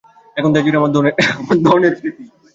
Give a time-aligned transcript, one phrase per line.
[0.37, 0.91] এখন দেশ জুড়ে আমার
[1.67, 2.23] ধনের খ্যাতি।